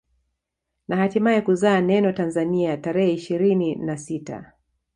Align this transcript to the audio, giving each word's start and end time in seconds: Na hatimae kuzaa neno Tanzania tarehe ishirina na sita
Na 0.87 0.95
hatimae 0.97 1.41
kuzaa 1.41 1.81
neno 1.81 2.11
Tanzania 2.13 2.77
tarehe 2.77 3.13
ishirina 3.13 3.85
na 3.85 3.97
sita 3.97 4.51